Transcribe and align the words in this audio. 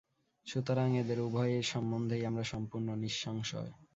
সুতরাং 0.47 0.89
এঁদের 0.97 1.19
উভয়ের 1.21 1.65
সম্বন্ধেই 1.65 2.23
আমরা 2.25 2.43
সম্পূর্ণ 2.43 2.87
নিঃসংশয়। 2.95 3.71